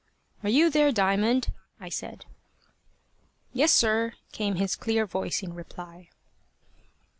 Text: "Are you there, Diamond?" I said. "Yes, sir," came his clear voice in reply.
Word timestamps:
"Are 0.41 0.49
you 0.49 0.71
there, 0.71 0.91
Diamond?" 0.91 1.53
I 1.79 1.89
said. 1.89 2.25
"Yes, 3.53 3.71
sir," 3.71 4.13
came 4.31 4.55
his 4.55 4.75
clear 4.75 5.05
voice 5.05 5.43
in 5.43 5.53
reply. 5.53 6.09